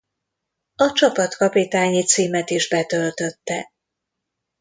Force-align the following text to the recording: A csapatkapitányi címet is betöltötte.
A 0.75 0.91
csapatkapitányi 0.91 2.03
címet 2.03 2.49
is 2.49 2.69
betöltötte. 2.69 3.71